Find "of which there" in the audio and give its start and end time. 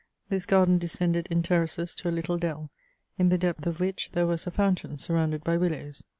3.67-4.25